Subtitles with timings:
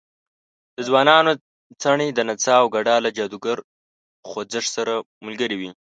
[0.75, 1.31] د ځوانانو
[1.81, 3.57] څڼې د نڅا او ګډا له جادوګر
[4.29, 4.93] خوځښت سره
[5.25, 5.71] ملګرې وې.